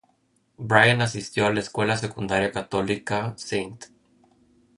[0.57, 3.85] Bryan asistió a la Escuela Secundaria Católica St.